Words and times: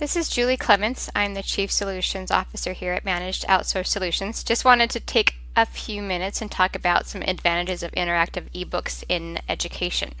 This 0.00 0.16
is 0.16 0.30
Julie 0.30 0.56
Clements. 0.56 1.10
I'm 1.14 1.34
the 1.34 1.42
Chief 1.42 1.70
Solutions 1.70 2.30
Officer 2.30 2.72
here 2.72 2.94
at 2.94 3.04
Managed 3.04 3.44
Outsource 3.46 3.88
Solutions. 3.88 4.42
Just 4.42 4.64
wanted 4.64 4.88
to 4.88 4.98
take 4.98 5.34
a 5.54 5.66
few 5.66 6.00
minutes 6.00 6.40
and 6.40 6.50
talk 6.50 6.74
about 6.74 7.06
some 7.06 7.20
advantages 7.20 7.82
of 7.82 7.92
interactive 7.92 8.50
ebooks 8.54 9.04
in 9.10 9.40
education. 9.46 10.14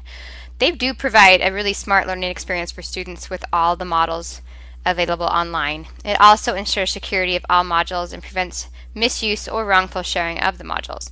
They 0.58 0.70
do 0.70 0.92
provide 0.92 1.40
a 1.40 1.50
really 1.50 1.72
smart 1.72 2.06
learning 2.06 2.30
experience 2.30 2.70
for 2.70 2.82
students 2.82 3.30
with 3.30 3.42
all 3.54 3.74
the 3.74 3.86
models 3.86 4.42
available 4.84 5.24
online. 5.24 5.86
It 6.04 6.20
also 6.20 6.54
ensures 6.54 6.92
security 6.92 7.34
of 7.34 7.46
all 7.48 7.64
modules 7.64 8.12
and 8.12 8.22
prevents 8.22 8.68
misuse 8.94 9.46
or 9.48 9.64
wrongful 9.64 10.02
sharing 10.02 10.38
of 10.40 10.58
the 10.58 10.64
modules. 10.64 11.10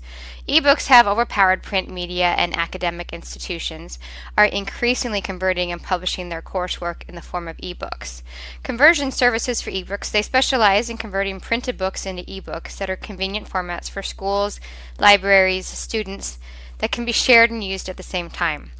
Ebooks 0.48 0.86
have 0.86 1.06
overpowered 1.06 1.62
print 1.62 1.90
media 1.90 2.34
and 2.38 2.56
academic 2.56 3.12
institutions 3.12 3.98
are 4.36 4.46
increasingly 4.46 5.20
converting 5.20 5.70
and 5.70 5.82
publishing 5.82 6.28
their 6.28 6.40
coursework 6.40 7.02
in 7.06 7.14
the 7.14 7.20
form 7.20 7.48
of 7.48 7.56
ebooks. 7.58 8.22
Conversion 8.62 9.10
services 9.10 9.60
for 9.60 9.70
ebooks, 9.70 10.10
they 10.10 10.22
specialize 10.22 10.88
in 10.88 10.96
converting 10.96 11.38
printed 11.38 11.76
books 11.76 12.06
into 12.06 12.22
ebooks 12.22 12.78
that 12.78 12.88
are 12.88 12.96
convenient 12.96 13.48
formats 13.48 13.90
for 13.90 14.02
schools, 14.02 14.58
libraries, 14.98 15.66
students 15.66 16.38
that 16.78 16.92
can 16.92 17.04
be 17.04 17.12
shared 17.12 17.50
and 17.50 17.62
used 17.62 17.88
at 17.88 17.96
the 17.96 18.02
same 18.02 18.30
time. 18.30 18.70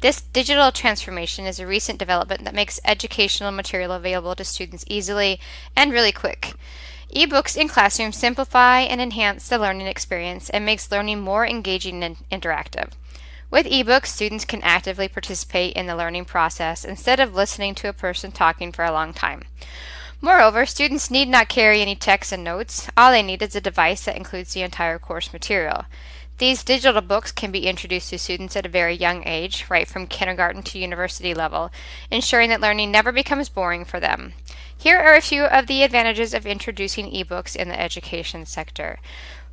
This 0.00 0.20
digital 0.20 0.70
transformation 0.70 1.46
is 1.46 1.58
a 1.58 1.66
recent 1.66 1.98
development 1.98 2.44
that 2.44 2.54
makes 2.54 2.78
educational 2.84 3.52
material 3.52 3.92
available 3.92 4.34
to 4.34 4.44
students 4.44 4.84
easily 4.86 5.40
and 5.74 5.90
really 5.90 6.12
quick. 6.12 6.52
Ebooks 7.14 7.56
in 7.56 7.68
classrooms 7.68 8.16
simplify 8.16 8.80
and 8.80 9.00
enhance 9.00 9.48
the 9.48 9.58
learning 9.58 9.86
experience 9.86 10.50
and 10.50 10.64
makes 10.64 10.90
learning 10.90 11.20
more 11.20 11.46
engaging 11.46 12.02
and 12.02 12.16
interactive. 12.30 12.92
With 13.50 13.66
ebooks, 13.66 14.06
students 14.06 14.44
can 14.44 14.62
actively 14.62 15.06
participate 15.06 15.74
in 15.74 15.86
the 15.86 15.96
learning 15.96 16.24
process 16.24 16.84
instead 16.84 17.20
of 17.20 17.34
listening 17.34 17.74
to 17.76 17.88
a 17.88 17.92
person 17.92 18.32
talking 18.32 18.72
for 18.72 18.84
a 18.84 18.92
long 18.92 19.12
time. 19.12 19.44
Moreover, 20.20 20.64
students 20.66 21.10
need 21.10 21.28
not 21.28 21.48
carry 21.48 21.80
any 21.80 21.94
text 21.94 22.32
and 22.32 22.42
notes. 22.42 22.88
All 22.96 23.10
they 23.10 23.22
need 23.22 23.42
is 23.42 23.54
a 23.54 23.60
device 23.60 24.06
that 24.06 24.16
includes 24.16 24.54
the 24.54 24.62
entire 24.62 24.98
course 24.98 25.32
material. 25.32 25.84
These 26.38 26.64
digital 26.64 27.00
books 27.00 27.30
can 27.30 27.52
be 27.52 27.68
introduced 27.68 28.10
to 28.10 28.18
students 28.18 28.56
at 28.56 28.66
a 28.66 28.68
very 28.68 28.94
young 28.94 29.22
age, 29.24 29.66
right 29.68 29.86
from 29.86 30.08
kindergarten 30.08 30.64
to 30.64 30.78
university 30.78 31.32
level, 31.32 31.70
ensuring 32.10 32.50
that 32.50 32.60
learning 32.60 32.90
never 32.90 33.12
becomes 33.12 33.48
boring 33.48 33.84
for 33.84 34.00
them. 34.00 34.32
Here 34.84 34.98
are 34.98 35.14
a 35.14 35.22
few 35.22 35.44
of 35.44 35.66
the 35.66 35.82
advantages 35.82 36.34
of 36.34 36.44
introducing 36.44 37.10
ebooks 37.10 37.56
in 37.56 37.68
the 37.70 37.80
education 37.80 38.44
sector. 38.44 38.98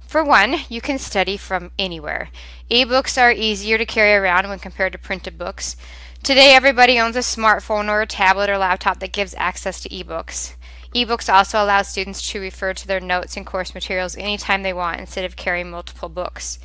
For 0.05 0.25
one, 0.25 0.57
you 0.67 0.81
can 0.81 0.99
study 0.99 1.37
from 1.37 1.71
anywhere. 1.79 2.31
Ebooks 2.69 3.17
are 3.17 3.31
easier 3.31 3.77
to 3.77 3.85
carry 3.85 4.13
around 4.13 4.49
when 4.49 4.59
compared 4.59 4.91
to 4.91 4.97
printed 4.97 5.37
books. 5.37 5.77
Today, 6.21 6.53
everybody 6.53 6.99
owns 6.99 7.15
a 7.15 7.19
smartphone 7.19 7.87
or 7.87 8.01
a 8.01 8.05
tablet 8.05 8.49
or 8.49 8.57
laptop 8.57 8.99
that 8.99 9.13
gives 9.13 9.33
access 9.35 9.79
to 9.79 9.87
ebooks. 9.87 10.55
Ebooks 10.93 11.33
also 11.33 11.63
allow 11.63 11.81
students 11.81 12.29
to 12.29 12.41
refer 12.41 12.73
to 12.73 12.85
their 12.85 12.99
notes 12.99 13.37
and 13.37 13.45
course 13.45 13.73
materials 13.73 14.17
anytime 14.17 14.63
they 14.63 14.73
want 14.73 14.99
instead 14.99 15.23
of 15.23 15.37
carrying 15.37 15.71
multiple 15.71 16.09
books. 16.09 16.59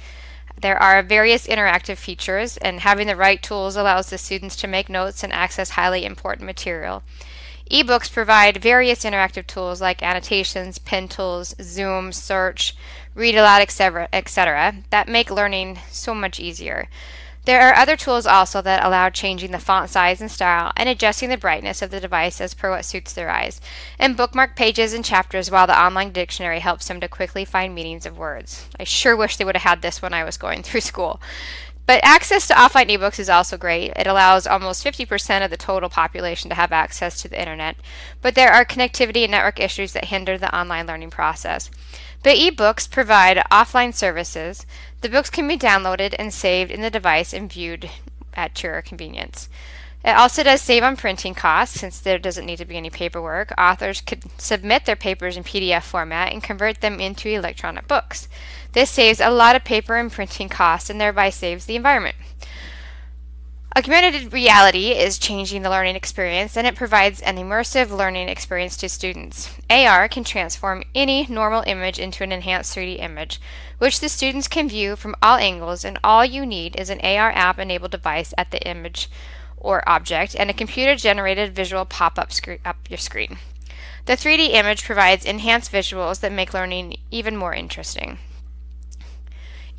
There 0.61 0.83
are 0.83 1.05
various 1.05 1.47
interactive 1.47 1.99
features, 1.99 2.57
and 2.57 2.81
having 2.81 3.07
the 3.07 3.15
right 3.15 3.41
tools 3.41 3.77
allows 3.77 4.11
the 4.11 4.19
students 4.19 4.57
to 4.57 4.67
make 4.67 4.89
notes 4.89 5.23
and 5.23 5.33
access 5.33 5.71
highly 5.71 6.05
important 6.05 6.47
material. 6.47 7.05
Ebooks 7.71 8.13
provide 8.13 8.63
various 8.63 9.03
interactive 9.03 9.47
tools 9.47 9.81
like 9.81 10.03
annotations, 10.03 10.79
pen 10.79 11.09
tools, 11.09 11.55
Zoom, 11.61 12.13
search, 12.13 12.77
read 13.15 13.35
aloud, 13.35 13.61
etc., 13.63 14.09
etc., 14.13 14.77
that 14.91 15.09
make 15.09 15.31
learning 15.31 15.81
so 15.91 16.15
much 16.15 16.39
easier. 16.39 16.89
There 17.47 17.61
are 17.61 17.77
other 17.77 17.97
tools 17.97 18.27
also 18.27 18.61
that 18.63 18.85
allow 18.85 19.09
changing 19.09 19.53
the 19.53 19.61
font 19.61 19.89
size 19.89 20.21
and 20.21 20.29
style 20.29 20.73
and 20.77 20.89
adjusting 20.89 21.29
the 21.29 21.37
brightness 21.37 21.81
of 21.81 21.91
the 21.91 22.01
device 22.01 22.41
as 22.41 22.55
per 22.55 22.71
what 22.71 22.85
suits 22.85 23.13
their 23.13 23.31
eyes, 23.31 23.61
and 24.01 24.17
bookmark 24.17 24.57
pages 24.57 24.93
and 24.93 25.05
chapters 25.05 25.49
while 25.49 25.69
the 25.69 25.81
online 25.81 26.11
dictionary 26.13 26.59
helps 26.59 26.89
them 26.89 27.01
to 27.01 27.09
quickly 27.09 27.45
find 27.45 27.73
meanings 27.73 28.05
of 28.05 28.19
words. 28.19 28.69
I 28.81 28.85
sure 28.85 29.17
wish 29.17 29.37
they 29.37 29.45
would 29.45 29.57
have 29.57 29.71
had 29.71 29.83
this 29.83 30.03
when 30.03 30.13
I 30.13 30.25
was 30.25 30.37
going 30.37 30.65
through 30.65 30.81
school. 30.83 31.21
But 31.87 32.01
access 32.03 32.49
to 32.49 32.55
offline 32.55 32.91
ebooks 32.91 33.21
is 33.21 33.31
also 33.31 33.57
great. 33.57 33.93
It 33.95 34.09
allows 34.09 34.47
almost 34.47 34.85
50% 34.85 35.45
of 35.45 35.51
the 35.51 35.57
total 35.57 35.89
population 35.89 36.51
to 36.51 36.57
have 36.57 36.73
access 36.73 37.23
to 37.23 37.29
the 37.29 37.41
internet, 37.41 37.77
but 38.21 38.35
there 38.35 38.53
are 38.53 38.65
connectivity 38.65 39.23
and 39.23 39.31
network 39.31 39.61
issues 39.61 39.93
that 39.93 40.07
hinder 40.07 40.37
the 40.37 40.55
online 40.55 40.87
learning 40.87 41.11
process. 41.11 41.71
But 42.25 42.37
ebooks 42.37 42.91
provide 42.91 43.43
offline 43.53 43.95
services. 43.95 44.67
The 45.01 45.09
books 45.09 45.31
can 45.31 45.47
be 45.47 45.57
downloaded 45.57 46.17
and 46.19 46.35
saved 46.35 46.73
in 46.73 46.81
the 46.81 46.91
device 46.91 47.33
and 47.33 47.53
viewed 47.53 47.89
at 48.35 48.61
your 48.65 48.83
convenience. 48.83 49.49
It 50.07 50.17
also 50.17 50.45
does 50.45 50.63
save 50.63 50.85
on 50.85 50.97
printing 50.97 51.35
costs 51.35 51.81
since 51.81 51.99
there 51.99 52.17
doesn't 52.17 52.47
need 52.47 52.59
to 52.59 52.65
be 52.65 52.77
any 52.77 52.91
paperwork. 52.91 53.53
Authors 53.59 54.01
could 54.01 54.23
submit 54.41 54.85
their 54.85 54.95
papers 54.95 55.37
in 55.37 55.43
PDF 55.43 55.83
format 55.83 56.33
and 56.33 56.41
convert 56.41 56.81
them 56.81 57.01
into 57.01 57.29
electronic 57.29 57.89
books. 57.89 58.29
This 58.71 58.89
saves 58.89 59.21
a 59.21 59.31
lot 59.31 59.57
of 59.57 59.65
paper 59.65 59.97
and 59.97 60.13
printing 60.13 60.49
costs 60.49 60.89
and 60.89 61.01
thereby 61.01 61.31
saves 61.31 61.67
the 61.67 61.75
environment. 61.75 62.15
Augmented 63.77 64.33
reality 64.33 64.93
is 64.93 65.19
changing 65.19 65.63
the 65.63 65.71
learning 65.71 65.97
experience 65.97 66.57
and 66.57 66.69
it 66.69 66.77
provides 66.77 67.21
an 67.23 67.37
immersive 67.37 67.91
learning 67.91 68.29
experience 68.29 68.77
to 68.77 68.89
students. 68.89 69.59
AR 69.69 70.09
can 70.09 70.23
transform 70.23 70.85
any 70.95 71.27
normal 71.29 71.65
image 71.67 71.99
into 71.99 72.23
an 72.23 72.31
enhanced 72.31 72.77
3D 72.77 73.03
image, 73.03 73.41
which 73.79 73.99
the 73.99 74.09
students 74.09 74.47
can 74.47 74.69
view 74.69 74.95
from 74.95 75.17
all 75.21 75.37
angles, 75.37 75.85
and 75.85 75.99
all 76.05 76.25
you 76.25 76.47
need 76.47 76.77
is 76.77 76.91
an 76.91 77.01
AR 77.01 77.33
app 77.33 77.59
enabled 77.59 77.91
device 77.91 78.33
at 78.39 78.53
the 78.53 78.67
image 78.67 79.11
or 79.57 79.89
object 79.89 80.37
and 80.39 80.51
a 80.51 80.55
computer 80.55 80.95
generated 80.95 81.55
visual 81.55 81.85
pop 81.85 82.19
up 82.19 82.33
screen 82.33 82.59
up 82.65 82.77
your 82.89 82.99
screen. 82.99 83.39
The 84.07 84.13
3D 84.17 84.51
image 84.55 84.85
provides 84.85 85.25
enhanced 85.25 85.73
visuals 85.73 86.21
that 86.21 86.33
make 86.33 86.55
learning 86.55 86.97
even 87.11 87.37
more 87.37 87.53
interesting. 87.53 88.19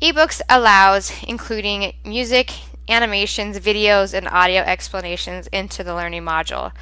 eBooks 0.02 0.42
allows 0.50 1.12
including 1.26 1.94
music, 2.04 2.52
animations, 2.88 3.58
videos, 3.58 4.12
and 4.12 4.28
audio 4.28 4.60
explanations 4.60 5.46
into 5.48 5.82
the 5.82 5.94
learning 5.94 6.22
module. 6.22 6.72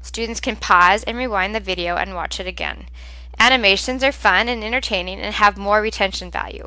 Students 0.00 0.40
can 0.40 0.56
pause 0.56 1.02
and 1.04 1.16
rewind 1.16 1.54
the 1.54 1.60
video 1.60 1.96
and 1.96 2.14
watch 2.14 2.40
it 2.40 2.46
again. 2.46 2.86
Animations 3.38 4.02
are 4.02 4.12
fun 4.12 4.48
and 4.48 4.64
entertaining 4.64 5.20
and 5.20 5.34
have 5.34 5.56
more 5.56 5.80
retention 5.80 6.30
value. 6.30 6.66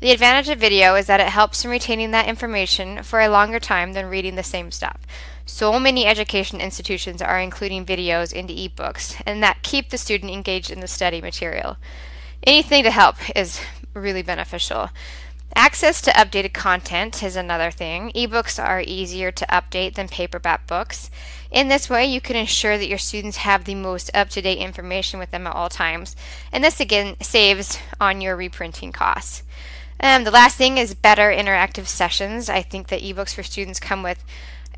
The 0.00 0.12
advantage 0.12 0.48
of 0.48 0.60
video 0.60 0.94
is 0.94 1.06
that 1.06 1.18
it 1.18 1.26
helps 1.26 1.64
in 1.64 1.72
retaining 1.72 2.12
that 2.12 2.28
information 2.28 3.02
for 3.02 3.20
a 3.20 3.28
longer 3.28 3.58
time 3.58 3.94
than 3.94 4.06
reading 4.06 4.36
the 4.36 4.44
same 4.44 4.70
stuff. 4.70 4.98
So 5.44 5.80
many 5.80 6.06
education 6.06 6.60
institutions 6.60 7.20
are 7.20 7.40
including 7.40 7.84
videos 7.84 8.32
into 8.32 8.54
ebooks 8.54 9.20
and 9.26 9.42
that 9.42 9.64
keep 9.64 9.90
the 9.90 9.98
student 9.98 10.30
engaged 10.30 10.70
in 10.70 10.78
the 10.78 10.86
study 10.86 11.20
material. 11.20 11.78
Anything 12.44 12.84
to 12.84 12.92
help 12.92 13.16
is 13.34 13.60
really 13.92 14.22
beneficial. 14.22 14.90
Access 15.56 16.00
to 16.02 16.12
updated 16.12 16.52
content 16.52 17.20
is 17.24 17.34
another 17.34 17.72
thing. 17.72 18.12
Ebooks 18.14 18.62
are 18.62 18.80
easier 18.86 19.32
to 19.32 19.46
update 19.46 19.94
than 19.94 20.06
paperback 20.06 20.68
books. 20.68 21.10
In 21.50 21.66
this 21.66 21.90
way, 21.90 22.06
you 22.06 22.20
can 22.20 22.36
ensure 22.36 22.78
that 22.78 22.86
your 22.86 22.98
students 22.98 23.38
have 23.38 23.64
the 23.64 23.74
most 23.74 24.10
up 24.14 24.28
to 24.30 24.42
date 24.42 24.58
information 24.58 25.18
with 25.18 25.32
them 25.32 25.46
at 25.48 25.56
all 25.56 25.68
times, 25.68 26.14
and 26.52 26.62
this 26.62 26.78
again 26.78 27.16
saves 27.20 27.78
on 28.00 28.20
your 28.20 28.36
reprinting 28.36 28.92
costs. 28.92 29.42
Um, 30.00 30.24
the 30.24 30.30
last 30.30 30.56
thing 30.56 30.78
is 30.78 30.94
better 30.94 31.30
interactive 31.30 31.86
sessions. 31.86 32.48
I 32.48 32.62
think 32.62 32.88
that 32.88 33.02
ebooks 33.02 33.34
for 33.34 33.42
students 33.42 33.80
come 33.80 34.02
with 34.02 34.24